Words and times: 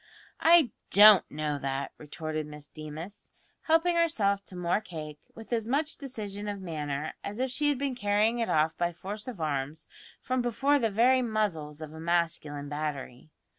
"I 0.39 0.71
don't 0.89 1.29
know 1.29 1.59
that," 1.59 1.91
retorted 1.99 2.47
Miss 2.47 2.69
Deemas, 2.69 3.29
helping 3.65 3.97
herself 3.97 4.43
to 4.45 4.55
more 4.55 4.81
cake 4.81 5.19
with 5.35 5.53
as 5.53 5.67
much 5.67 5.95
decision 5.97 6.47
of 6.47 6.59
manner 6.59 7.13
as 7.23 7.37
if 7.37 7.51
she 7.51 7.69
had 7.69 7.77
been 7.77 7.93
carrying 7.93 8.39
it 8.39 8.49
off 8.49 8.75
by 8.79 8.93
force 8.93 9.27
of 9.27 9.39
arms 9.39 9.87
from 10.19 10.41
before 10.41 10.79
the 10.79 10.89
very 10.89 11.21
muzzles 11.21 11.83
of 11.83 11.93
a 11.93 11.99
masculine 11.99 12.67
battery. 12.67 13.29